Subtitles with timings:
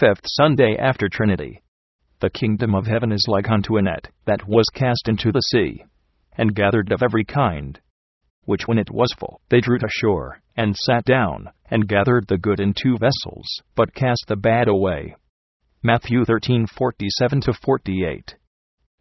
[0.00, 1.60] Fifth Sunday after Trinity.
[2.20, 5.84] The kingdom of heaven is like unto a net that was cast into the sea,
[6.38, 7.78] and gathered of every kind.
[8.46, 12.38] Which when it was full, they drew to shore, and sat down, and gathered the
[12.38, 13.44] good in two vessels,
[13.74, 15.16] but cast the bad away.
[15.82, 18.36] Matthew 13:47 48.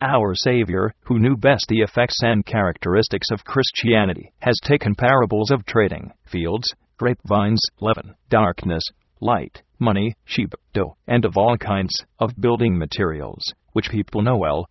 [0.01, 5.65] Our Savior, who knew best the effects and characteristics of Christianity, has taken parables of
[5.65, 8.83] trading, fields, grapevines, leaven, darkness,
[9.21, 14.67] light, money, sheep, dough, and of all kinds of building materials, which people know well.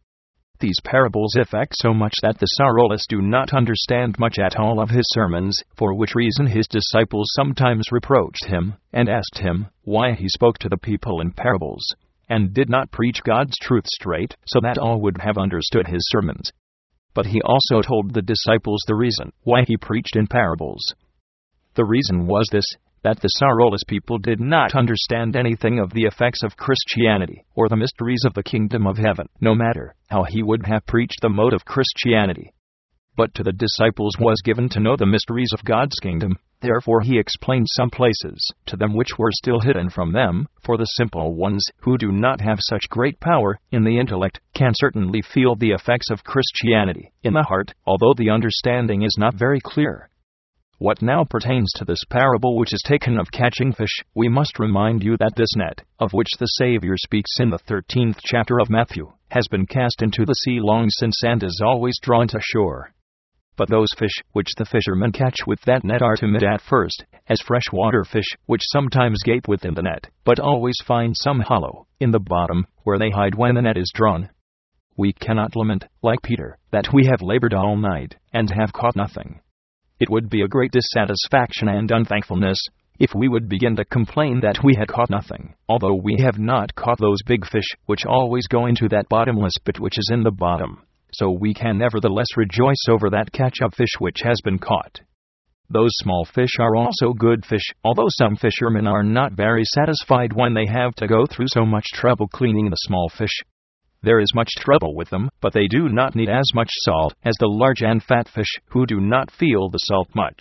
[0.61, 4.91] These parables affect so much that the sorrowless do not understand much at all of
[4.91, 10.29] his sermons, for which reason his disciples sometimes reproached him, and asked him why he
[10.29, 11.95] spoke to the people in parables
[12.29, 16.53] and did not preach God's truth straight, so that all would have understood his sermons.
[17.15, 20.95] But he also told the disciples the reason why he preached in parables.
[21.75, 22.67] The reason was this
[23.03, 27.77] that the sorrowless people did not understand anything of the effects of Christianity or the
[27.77, 31.53] mysteries of the kingdom of heaven, no matter how he would have preached the mode
[31.53, 32.53] of Christianity.
[33.17, 37.19] But to the disciples was given to know the mysteries of God's kingdom, Therefore he
[37.19, 41.65] explained some places to them which were still hidden from them, for the simple ones,
[41.83, 46.11] who do not have such great power in the intellect, can certainly feel the effects
[46.11, 50.11] of Christianity in the heart, although the understanding is not very clear.
[50.81, 55.03] What now pertains to this parable which is taken of catching fish, we must remind
[55.03, 59.11] you that this net, of which the Savior speaks in the 13th chapter of Matthew,
[59.33, 62.93] has been cast into the sea long since and is always drawn to shore.
[63.57, 67.41] But those fish which the fishermen catch with that net are timid at first, as
[67.41, 72.21] freshwater fish, which sometimes gape within the net, but always find some hollow in the
[72.21, 74.31] bottom, where they hide when the net is drawn.
[74.97, 79.41] We cannot lament, like Peter, that we have labored all night, and have caught nothing.
[80.01, 82.59] It would be a great dissatisfaction and unthankfulness
[82.99, 86.75] if we would begin to complain that we had caught nothing, although we have not
[86.75, 90.31] caught those big fish which always go into that bottomless pit which is in the
[90.31, 90.83] bottom
[91.13, 95.01] so we can nevertheless rejoice over that catch of fish which has been caught.
[95.71, 100.55] Those small fish are also good fish, although some fishermen are not very satisfied when
[100.55, 103.43] they have to go through so much trouble cleaning the small fish.
[104.03, 107.35] There is much trouble with them, but they do not need as much salt as
[107.39, 110.41] the large and fat fish, who do not feel the salt much.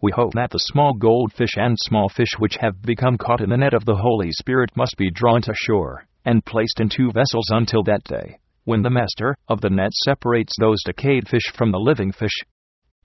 [0.00, 3.56] We hope that the small goldfish and small fish which have become caught in the
[3.56, 7.48] net of the Holy Spirit must be drawn to shore, and placed in two vessels
[7.50, 11.78] until that day when the master of the net separates those decayed fish from the
[11.78, 12.32] living fish.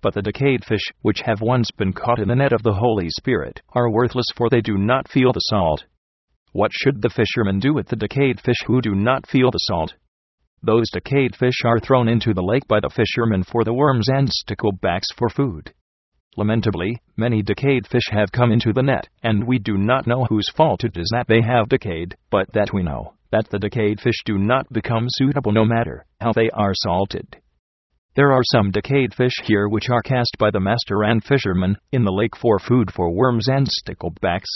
[0.02, 3.10] But the decayed fish, which have once been caught in the net of the Holy
[3.10, 5.84] Spirit, are worthless, for they do not feel the salt.
[6.52, 9.94] What should the fishermen do with the decayed fish who do not feel the salt?
[10.64, 14.28] Those decayed fish are thrown into the lake by the fishermen for the worms and
[14.28, 15.74] sticklebacks for food.
[16.38, 20.50] Lamentably, many decayed fish have come into the net, and we do not know whose
[20.50, 24.24] fault it is that they have decayed, but that we know that the decayed fish
[24.26, 27.38] do not become suitable no matter how they are salted.
[28.16, 32.04] There are some decayed fish here which are cast by the master and fishermen in
[32.04, 34.50] the lake for food for worms and sticklebacks.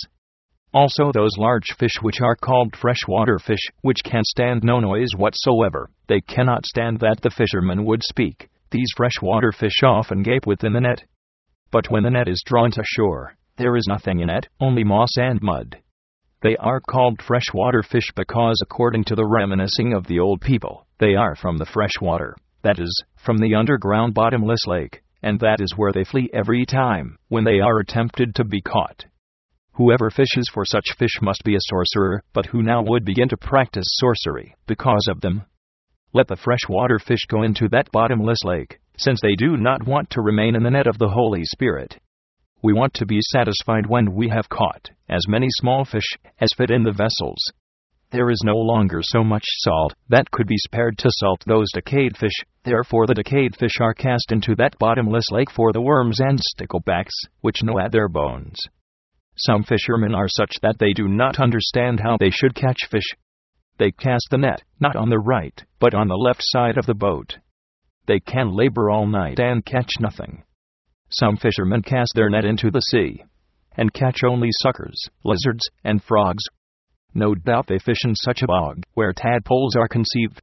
[0.73, 5.89] Also, those large fish which are called freshwater fish, which can stand no noise whatsoever,
[6.07, 8.49] they cannot stand that the fishermen would speak.
[8.71, 11.03] These freshwater fish often gape within the net.
[11.69, 15.15] But when the net is drawn to shore, there is nothing in it, only moss
[15.15, 15.77] and mud.
[16.41, 21.13] They are called freshwater fish because, according to the reminiscing of the old people, they
[21.13, 25.77] are from the fresh water, that is, from the underground bottomless lake, and that is
[25.77, 29.05] where they flee every time when they are attempted to be caught.
[29.75, 33.37] Whoever fishes for such fish must be a sorcerer, but who now would begin to
[33.37, 35.45] practice sorcery because of them?
[36.13, 40.21] Let the freshwater fish go into that bottomless lake, since they do not want to
[40.21, 41.99] remain in the net of the Holy Spirit.
[42.61, 46.69] We want to be satisfied when we have caught as many small fish as fit
[46.69, 47.43] in the vessels.
[48.11, 52.15] There is no longer so much salt that could be spared to salt those decayed
[52.15, 56.39] fish, therefore the decayed fish are cast into that bottomless lake for the worms and
[56.39, 58.59] sticklebacks, which gnaw at their bones.
[59.35, 63.15] Some fishermen are such that they do not understand how they should catch fish.
[63.77, 66.93] They cast the net, not on the right, but on the left side of the
[66.93, 67.37] boat.
[68.05, 70.43] They can labor all night and catch nothing.
[71.09, 73.23] Some fishermen cast their net into the sea
[73.75, 76.43] and catch only suckers, lizards, and frogs.
[77.13, 80.41] No doubt they fish in such a bog where tadpoles are conceived.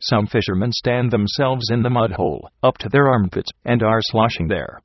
[0.00, 4.48] Some fishermen stand themselves in the mud hole, up to their armpits, and are sloshing
[4.48, 4.80] there.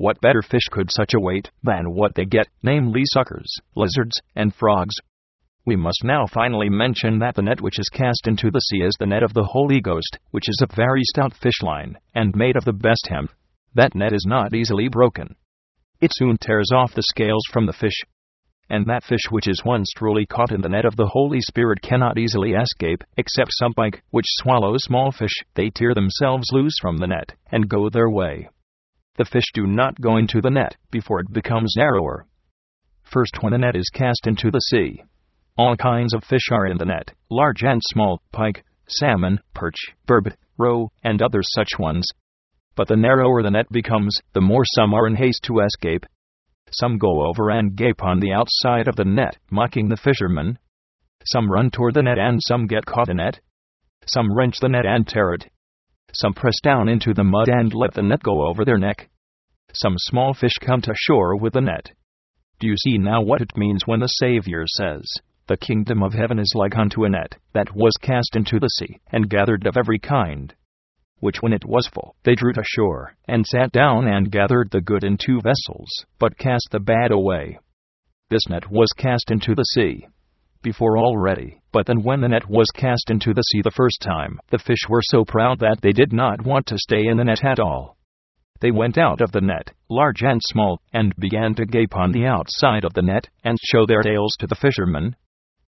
[0.00, 4.94] What better fish could such await than what they get, namely suckers, lizards, and frogs?
[5.66, 8.94] We must now finally mention that the net which is cast into the sea is
[8.98, 12.56] the net of the Holy Ghost, which is a very stout fish line, and made
[12.56, 13.30] of the best hemp,
[13.74, 15.36] that net is not easily broken.
[16.00, 18.00] It soon tears off the scales from the fish.
[18.70, 21.82] and that fish which is once truly caught in the net of the Holy Spirit
[21.82, 26.96] cannot easily escape, except some pike, which swallow small fish, they tear themselves loose from
[26.96, 28.48] the net, and go their way.
[29.16, 32.26] The fish do not go into the net, before it becomes narrower.
[33.02, 35.02] First, when the net is cast into the sea,
[35.56, 40.36] all kinds of fish are in the net, large and small, pike, salmon, perch, burbot,
[40.56, 42.06] roe, and other such ones.
[42.76, 46.06] But the narrower the net becomes, the more some are in haste to escape,
[46.72, 50.58] some go over and gape on the outside of the net, mocking the fishermen.
[51.24, 53.40] Some run toward the net and some get caught in it.
[54.06, 55.50] Some wrench the net and tear it.
[56.12, 59.08] Some press down into the mud and let the net go over their neck.
[59.72, 61.92] Some small fish come to shore with the net.
[62.58, 65.04] Do you see now what it means when the Savior says,
[65.46, 68.98] The kingdom of heaven is like unto a net that was cast into the sea,
[69.12, 70.54] and gathered of every kind?
[71.20, 74.80] which when it was full, they drew to shore, and sat down and gathered the
[74.80, 77.58] good in two vessels, but cast the bad away.
[78.30, 80.06] This net was cast into the sea
[80.62, 84.38] before already, but then when the net was cast into the sea the first time,
[84.50, 87.44] the fish were so proud that they did not want to stay in the net
[87.44, 87.96] at all.
[88.60, 92.26] They went out of the net, large and small, and began to gape on the
[92.26, 95.16] outside of the net, and show their tails to the fishermen,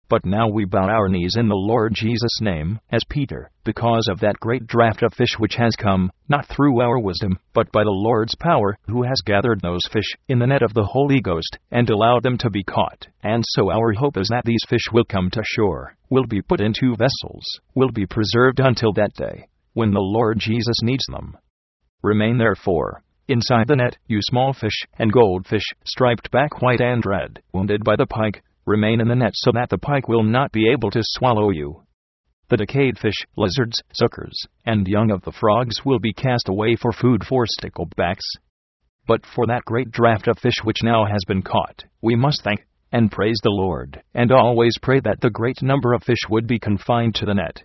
[0.10, 4.20] but now we bow our knees in the Lord Jesus' name, as Peter, because of
[4.22, 7.90] that great draught of fish which has come, not through our wisdom, but by the
[7.90, 11.90] Lord's power, who has gathered those fish in the net of the Holy Ghost, and
[11.90, 13.08] allowed them to be caught.
[13.24, 16.62] And so our hope is that these fish will come to shore, will be put
[16.62, 21.38] into vessels, will be preserved until that day, when the Lord Jesus needs them.
[22.02, 27.42] Remain therefore, Inside the net, you small fish and goldfish, striped back white and red,
[27.52, 30.70] wounded by the pike, remain in the net so that the pike will not be
[30.70, 31.82] able to swallow you.
[32.50, 36.92] The decayed fish, lizards, suckers, and young of the frogs will be cast away for
[36.92, 38.24] food for sticklebacks.
[39.08, 42.66] But for that great draught of fish which now has been caught, we must thank
[42.92, 46.60] and praise the Lord, and always pray that the great number of fish would be
[46.60, 47.64] confined to the net.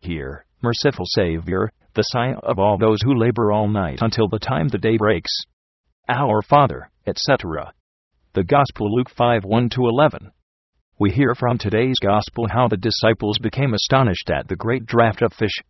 [0.00, 4.68] Here, merciful Savior, the sigh of all those who labor all night until the time
[4.68, 5.32] the day breaks.
[6.08, 7.72] Our Father, etc.
[8.34, 10.30] The Gospel Luke 5 1 11.
[11.00, 15.32] We hear from today's Gospel how the disciples became astonished at the great draught of
[15.32, 15.62] fish.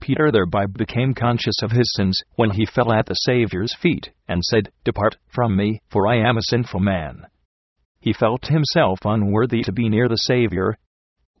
[0.00, 4.42] Peter thereby became conscious of his sins when he fell at the Saviour's feet and
[4.42, 7.26] said, Depart from me, for I am a sinful man.
[8.00, 10.78] He felt himself unworthy to be near the Savior.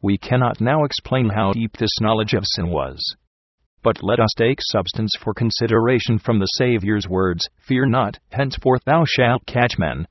[0.02, 3.16] We cannot now explain how deep this knowledge of sin was.
[3.82, 9.04] But let us take substance for consideration from the Saviour's words Fear not, henceforth thou
[9.06, 10.06] shalt catch men.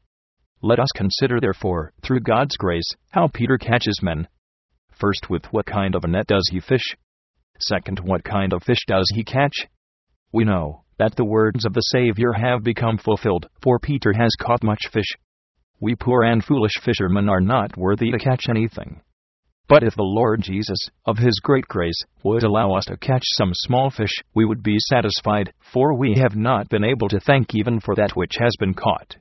[0.63, 4.27] Let us consider, therefore, through God's grace, how Peter catches men.
[4.91, 6.95] First, with what kind of a net does he fish?
[7.59, 9.67] Second, what kind of fish does he catch?
[10.31, 14.63] We know that the words of the Savior have become fulfilled, for Peter has caught
[14.63, 15.17] much fish.
[15.79, 19.01] We poor and foolish fishermen are not worthy to catch anything.
[19.67, 23.51] But if the Lord Jesus, of His great grace, would allow us to catch some
[23.53, 27.79] small fish, we would be satisfied, for we have not been able to thank even
[27.79, 29.15] for that which has been caught.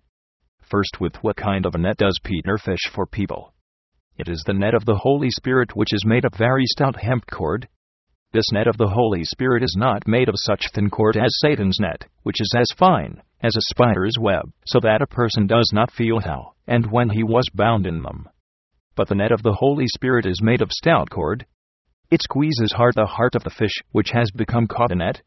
[0.71, 3.53] First, with what kind of a net does Peter fish for people?
[4.17, 7.27] It is the net of the Holy Spirit, which is made of very stout hemp
[7.29, 7.67] cord.
[8.33, 11.79] This net of the Holy Spirit is not made of such thin cord as Satan's
[11.81, 15.91] net, which is as fine as a spider's web, so that a person does not
[15.91, 18.29] feel how and when he was bound in them.
[18.95, 21.47] But the net of the Holy Spirit is made of stout cord.
[22.13, 25.21] It squeezes hard the heart of the fish, which has become caught in it,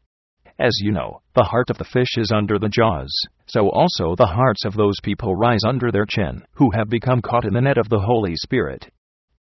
[0.58, 3.10] as you know, the heart of the fish is under the jaws,
[3.46, 7.44] so also the hearts of those people rise under their chin, who have become caught
[7.44, 8.88] in the net of the Holy Spirit.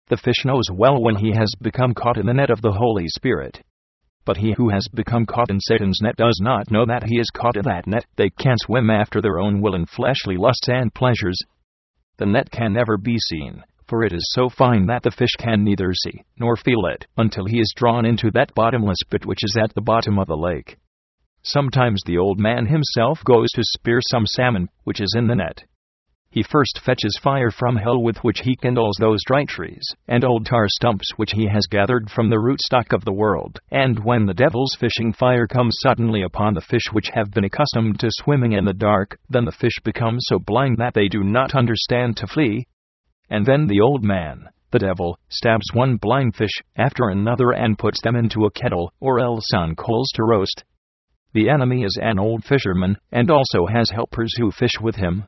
[0.07, 3.07] The fish knows well when he has become caught in the net of the Holy
[3.09, 3.61] Spirit.
[4.23, 7.29] But he who has become caught in Satan's net does not know that he is
[7.29, 8.05] caught in that net.
[8.15, 11.37] They can swim after their own will in fleshly lusts and pleasures.
[12.17, 15.65] The net can never be seen, for it is so fine that the fish can
[15.65, 19.57] neither see nor feel it until he is drawn into that bottomless pit which is
[19.61, 20.77] at the bottom of the lake.
[21.43, 25.63] Sometimes the old man himself goes to spear some salmon, which is in the net.
[26.29, 30.45] He first fetches fire from hell with which he kindles those dry trees, and old
[30.45, 33.59] tar stumps which he has gathered from the rootstock of the world.
[33.69, 37.99] And when the devil's fishing fire comes suddenly upon the fish which have been accustomed
[37.99, 41.53] to swimming in the dark, then the fish become so blind that they do not
[41.53, 42.65] understand to flee.
[43.29, 47.99] And then the old man, the devil, stabs one blind fish after another and puts
[48.01, 50.63] them into a kettle, or else on coals to roast.
[51.33, 55.25] The enemy is an old fisherman, and also has helpers who fish with him.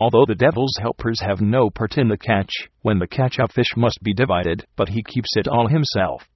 [0.00, 2.50] Although the devil's helpers have no part in the catch,
[2.82, 6.28] when the catch of fish must be divided, but he keeps it all himself.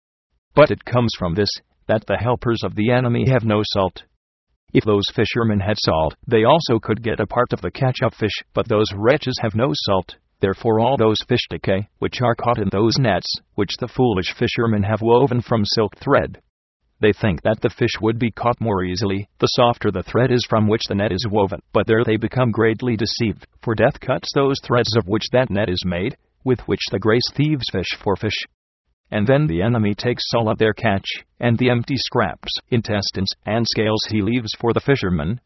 [0.55, 1.51] But it comes from this,
[1.87, 4.05] that the helpers of the enemy have no salt.
[4.73, 8.15] If those fishermen had salt, they also could get a part of the catch of
[8.15, 10.17] fish, but those wretches have no salt.
[10.41, 14.83] Therefore all those fish decay, which are caught in those nets, which the foolish fishermen
[14.83, 16.41] have woven from silk thread.
[17.03, 20.47] They think that the fish would be caught more easily, the softer the thread is
[20.49, 21.59] from which the net is woven.
[21.73, 25.69] But there they become greatly deceived, for death cuts those threads of which that net
[25.69, 28.47] is made, with which the grace thieves fish for fish.
[29.11, 31.09] And then the enemy takes all of their catch,
[31.41, 35.41] and the empty scraps, intestines, and scales he leaves for the fishermen,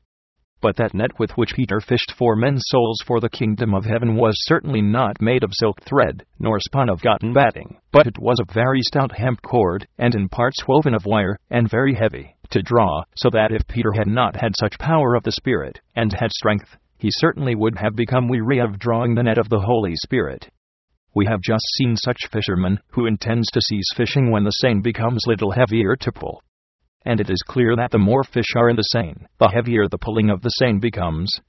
[0.61, 4.17] but that net with which Peter fished for men's souls for the kingdom of heaven
[4.17, 8.41] was certainly not made of silk thread, nor spun of cotton batting, but it was
[8.41, 12.63] of very stout hemp cord, and in parts woven of wire, and very heavy to
[12.63, 16.33] draw, so that if Peter had not had such power of the Spirit, and had
[16.33, 20.49] strength, he certainly would have become weary of drawing the net of the Holy Spirit.
[21.15, 25.27] We have just seen such fishermen who intends to cease fishing when the seine becomes
[25.27, 26.43] little heavier to pull
[27.07, 29.97] and it is clear that the more fish are in the seine, the heavier the
[29.97, 31.41] pulling of the seine becomes.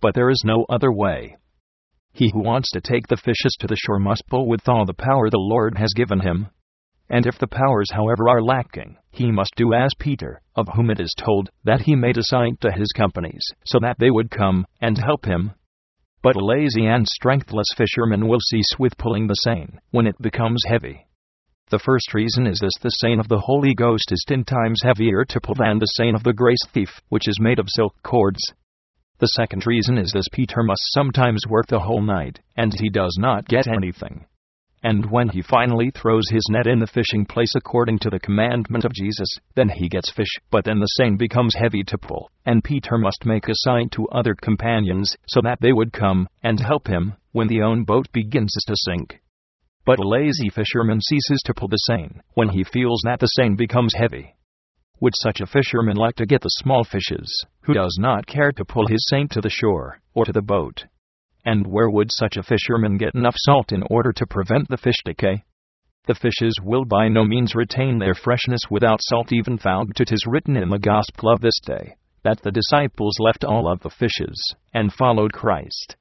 [0.00, 1.36] But there is no other way.
[2.12, 4.94] He who wants to take the fishes to the shore must pull with all the
[4.94, 6.48] power the Lord has given him.
[7.08, 11.00] And if the powers, however, are lacking, he must do as Peter, of whom it
[11.00, 14.66] is told that he made a sign to his companies, so that they would come
[14.80, 15.52] and help him.
[16.22, 20.62] But a lazy and strengthless fisherman will cease with pulling the seine when it becomes
[20.68, 21.06] heavy.
[21.70, 25.26] The first reason is this the seine of the Holy Ghost is ten times heavier
[25.26, 28.40] to pull than the seine of the grace thief, which is made of silk cords.
[29.18, 33.18] The second reason is this Peter must sometimes work the whole night, and he does
[33.18, 34.24] not get anything.
[34.82, 38.86] And when he finally throws his net in the fishing place according to the commandment
[38.86, 42.64] of Jesus, then he gets fish, but then the seine becomes heavy to pull, and
[42.64, 46.86] Peter must make a sign to other companions, so that they would come and help
[46.86, 49.20] him, when the own boat begins to sink.
[49.88, 53.54] But a lazy fisherman ceases to pull the seine when he feels that the seine
[53.54, 54.34] becomes heavy.
[55.00, 58.66] Would such a fisherman like to get the small fishes, who does not care to
[58.66, 60.84] pull his seine to the shore, or to the boat?
[61.42, 65.02] And where would such a fisherman get enough salt in order to prevent the fish
[65.06, 65.44] decay?
[66.04, 70.26] The fishes will by no means retain their freshness without salt, even found it is
[70.26, 74.54] written in the Gospel of this day that the disciples left all of the fishes
[74.74, 75.96] and followed Christ.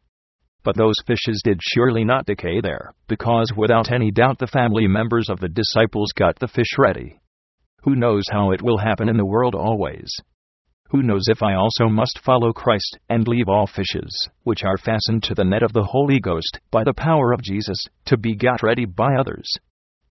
[0.68, 5.30] But those fishes did surely not decay there, because without any doubt the family members
[5.30, 7.22] of the disciples got the fish ready.
[7.84, 10.12] Who knows how it will happen in the world always?
[10.90, 15.24] Who knows if I also must follow Christ and leave all fishes, which are fastened
[15.24, 18.62] to the net of the Holy Ghost, by the power of Jesus, to be got
[18.62, 19.50] ready by others?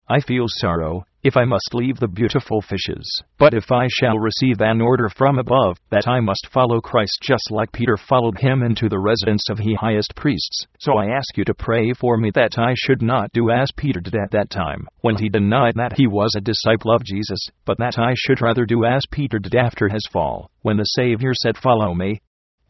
[0.08, 3.22] I feel sorrow, if I must leave the beautiful fishes.
[3.38, 7.52] But if I shall receive an order from above, that I must follow Christ just
[7.52, 11.44] like Peter followed him into the residence of the highest priests, so I ask you
[11.46, 14.88] to pray for me that I should not do as Peter did at that time,
[15.02, 18.66] when he denied that he was a disciple of Jesus, but that I should rather
[18.66, 22.22] do as Peter did after his fall, when the Savior said, Follow me.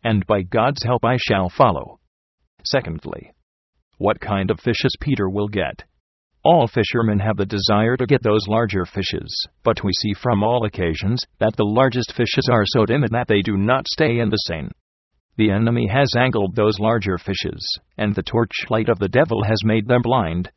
[0.03, 2.00] And by God's help I shall follow.
[2.63, 3.32] Secondly,
[4.00, 5.84] what kind of fishes Peter will get.
[6.43, 10.65] All fishermen have the desire to get those larger fishes, but we see from all
[10.65, 14.38] occasions that the largest fishes are so timid that they do not stay in the
[14.38, 14.72] seine.
[15.36, 19.88] The enemy has angled those larger fishes, and the torchlight of the devil has made
[19.88, 20.50] them blind.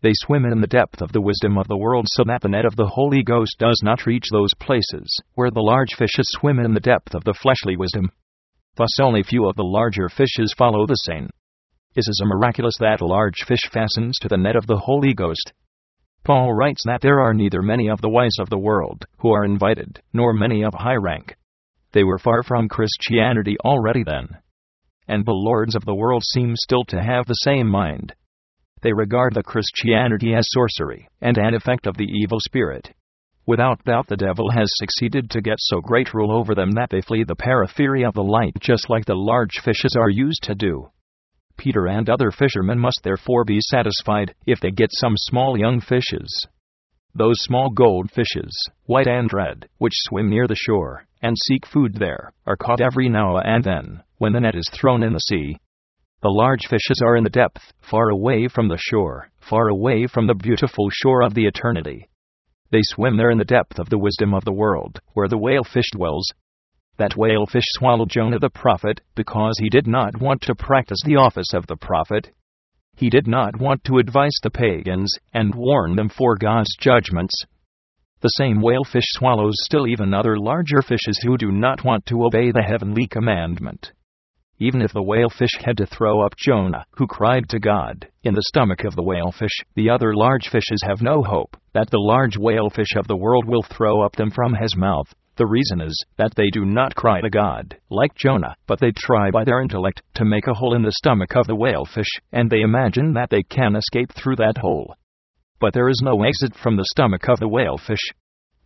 [0.00, 2.64] They swim in the depth of the wisdom of the world so that the net
[2.64, 6.74] of the Holy Ghost does not reach those places where the large fishes swim in
[6.74, 8.10] the depth of the fleshly wisdom.
[8.74, 11.30] Thus, only few of the larger fishes follow the seine.
[11.94, 15.12] Is it a miraculous that a large fish fastens to the net of the Holy
[15.12, 15.52] Ghost?
[16.24, 19.44] Paul writes that there are neither many of the wise of the world who are
[19.44, 21.36] invited, nor many of high rank.
[21.92, 24.38] They were far from Christianity already then.
[25.06, 28.14] And the lords of the world seem still to have the same mind.
[28.80, 32.94] They regard the Christianity as sorcery and an effect of the evil spirit.
[33.44, 37.02] Without doubt, the devil has succeeded to get so great rule over them that they
[37.02, 40.88] flee the periphery of the light just like the large fishes are used to do.
[41.62, 46.44] Peter and other fishermen must therefore be satisfied if they get some small young fishes.
[47.14, 48.52] Those small gold fishes,
[48.86, 53.08] white and red, which swim near the shore and seek food there, are caught every
[53.08, 55.56] now and then when the net is thrown in the sea.
[56.20, 60.26] The large fishes are in the depth, far away from the shore, far away from
[60.26, 62.08] the beautiful shore of the eternity.
[62.72, 65.62] They swim there in the depth of the wisdom of the world, where the whale
[65.62, 66.26] fish dwells,
[67.02, 71.16] that whale fish swallowed Jonah the prophet because he did not want to practice the
[71.16, 72.30] office of the prophet.
[72.94, 77.34] He did not want to advise the pagans and warn them for God's judgments.
[78.20, 82.24] The same whale fish swallows still even other larger fishes who do not want to
[82.24, 83.90] obey the heavenly commandment.
[84.60, 88.34] Even if the whale fish had to throw up Jonah, who cried to God, in
[88.34, 91.98] the stomach of the whale fish, the other large fishes have no hope that the
[91.98, 95.12] large whale fish of the world will throw up them from his mouth.
[95.36, 99.30] The reason is that they do not cry to God, like Jonah, but they try
[99.30, 102.60] by their intellect to make a hole in the stomach of the whalefish, and they
[102.60, 104.94] imagine that they can escape through that hole.
[105.58, 108.12] But there is no exit from the stomach of the whalefish.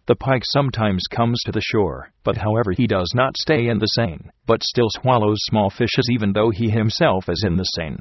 [0.06, 3.86] The pike sometimes comes to the shore, but however he does not stay in the
[3.86, 7.98] seine, but still swallows small fishes even though he himself is in the seine.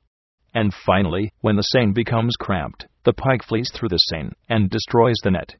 [0.55, 5.17] And finally, when the seine becomes cramped, the pike flees through the seine and destroys
[5.23, 5.55] the net.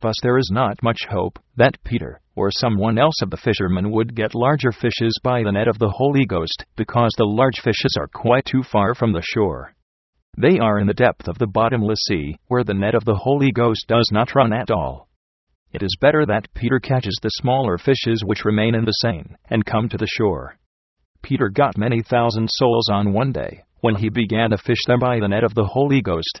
[0.00, 4.16] Thus, there is not much hope that Peter or someone else of the fishermen would
[4.16, 8.08] get larger fishes by the net of the Holy Ghost, because the large fishes are
[8.08, 9.74] quite too far from the shore.
[10.38, 13.52] They are in the depth of the bottomless sea, where the net of the Holy
[13.52, 15.10] Ghost does not run at all.
[15.70, 19.66] It is better that Peter catches the smaller fishes which remain in the seine and
[19.66, 20.56] come to the shore.
[21.20, 25.20] Peter got many thousand souls on one day, when he began to fish them by
[25.20, 26.40] the net of the Holy Ghost,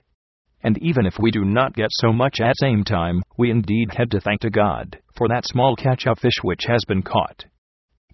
[0.62, 4.10] and even if we do not get so much at same time, we indeed had
[4.10, 7.44] to thank to God for that small catch of fish which has been caught.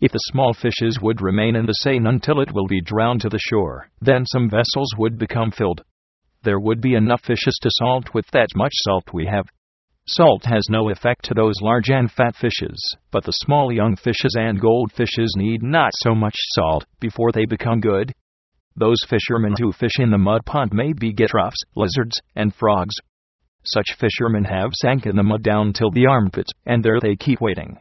[0.01, 3.29] If the small fishes would remain in the Seine until it will be drowned to
[3.29, 5.83] the shore, then some vessels would become filled.
[6.43, 9.47] There would be enough fishes to salt with that much salt we have.
[10.07, 14.37] Salt has no effect to those large and fat fishes, but the small young fishes
[14.39, 18.13] and goldfishes need not so much salt before they become good.
[18.77, 22.95] Those fishermen who fish in the mud pond may be troughs, lizards, and frogs.
[23.65, 27.41] Such fishermen have sank in the mud down till the armpits, and there they keep
[27.41, 27.79] waiting.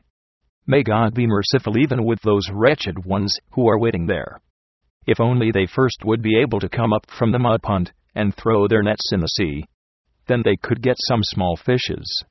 [0.66, 4.40] May God be merciful even with those wretched ones who are waiting there.
[5.06, 8.34] If only they first would be able to come up from the mud pond and
[8.34, 9.66] throw their nets in the sea,
[10.28, 12.24] then they could get some small fishes.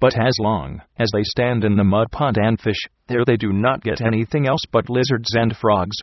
[0.00, 3.52] But as long as they stand in the mud pond and fish, there they do
[3.52, 5.96] not get anything else but lizards and frogs.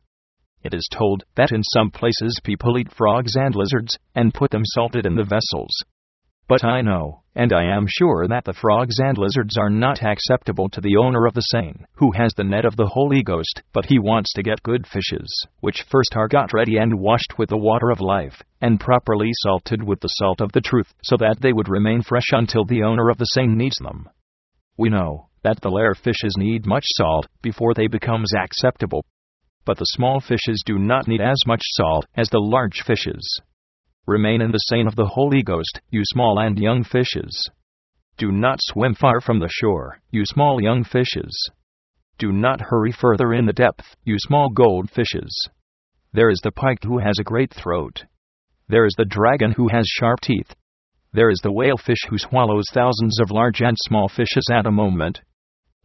[0.62, 4.66] It is told that in some places people eat frogs and lizards, and put them
[4.66, 5.72] salted in the vessels.
[6.50, 10.68] But I know, and I am sure that the frogs and lizards are not acceptable
[10.70, 13.86] to the owner of the seine, who has the net of the Holy Ghost, but
[13.86, 17.58] he wants to get good fishes, which first are got ready and washed with the
[17.58, 21.54] water of life, and properly salted with the salt of the truth, so that they
[21.54, 24.10] would remain fresh until the owner of the seine needs them.
[24.76, 29.06] We know that the lair fishes need much salt before they becomes acceptable,
[29.66, 33.42] but the small fishes do not need as much salt as the large fishes.
[34.06, 37.50] Remain in the Seine of the Holy Ghost, you small and young fishes.
[38.18, 41.50] Do not swim far from the shore, you small young fishes.
[42.18, 45.32] Do not hurry further in the depth, you small gold fishes.
[46.12, 48.04] There is the pike who has a great throat.
[48.68, 50.54] There is the dragon who has sharp teeth.
[51.14, 55.22] There is the whalefish who swallows thousands of large and small fishes at a moment.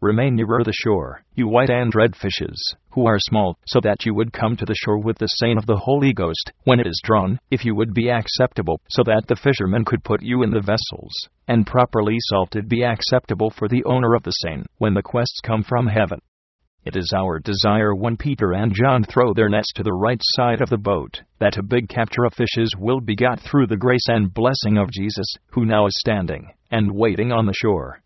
[0.01, 4.13] Remain nearer the shore, you white and red fishes, who are small, so that you
[4.13, 7.01] would come to the shore with the seine of the Holy Ghost, when it is
[7.03, 10.61] drawn, if you would be acceptable, so that the fishermen could put you in the
[10.61, 11.13] vessels,
[11.49, 15.63] and properly salted be acceptable for the owner of the seine, when the quests come
[15.63, 16.19] from heaven.
[16.85, 20.61] It is our desire when Peter and John throw their nets to the right side
[20.61, 24.09] of the boat, that a big capture of fishes will be got through the grace
[24.09, 28.03] and blessing of Jesus, who now is standing and waiting on the shore.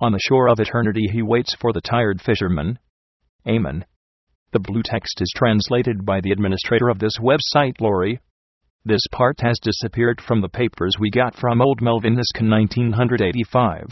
[0.00, 2.78] On the shore of eternity he waits for the tired fisherman.
[3.48, 3.84] Amen.
[4.52, 8.20] The blue text is translated by the administrator of this website, Lori.
[8.84, 13.88] This part has disappeared from the papers we got from Old Melvin Hiskin 1985.